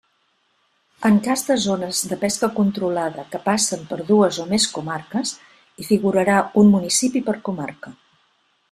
[1.09, 5.37] En cas de zones de pesca controlada que passen per dues o més comarques,
[5.83, 7.97] hi figurarà un municipi per comarca.